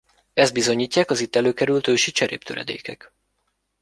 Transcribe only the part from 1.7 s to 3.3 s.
ősi cseréptöredékek.